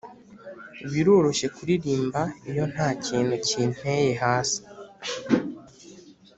[0.91, 4.59] biroroshye kuririmba iyo ntakintu kinteye hasi